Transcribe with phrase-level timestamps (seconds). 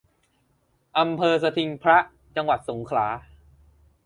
[0.97, 1.97] อำเภอสทิงพระ
[2.35, 3.07] จังหวัดสงขลา